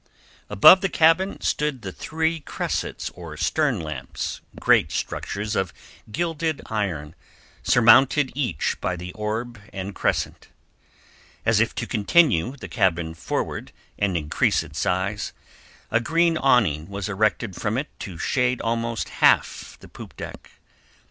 Above 0.49 0.81
the 0.81 0.89
cabin 0.89 1.39
stood 1.41 1.83
the 1.83 1.91
three 1.91 2.39
cressets 2.39 3.11
or 3.11 3.37
stern 3.37 3.79
lamps, 3.79 4.41
great 4.59 4.91
structures 4.91 5.55
of 5.55 5.71
gilded 6.11 6.59
iron 6.65 7.13
surmounted 7.61 8.31
each 8.33 8.77
by 8.81 8.95
the 8.95 9.11
orb 9.13 9.61
and 9.71 9.93
crescent. 9.93 10.47
As 11.45 11.59
if 11.59 11.75
to 11.75 11.85
continue 11.85 12.55
the 12.57 12.67
cabin 12.67 13.13
forward 13.13 13.71
and 13.99 14.17
increase 14.17 14.63
its 14.63 14.79
size, 14.79 15.33
a 15.91 15.99
green 15.99 16.35
awning 16.35 16.89
was 16.89 17.07
erected 17.07 17.55
from 17.55 17.77
it 17.77 17.89
to 17.99 18.17
shade 18.17 18.59
almost 18.59 19.07
half 19.19 19.77
the 19.81 19.87
poop 19.87 20.17
deck. 20.17 20.49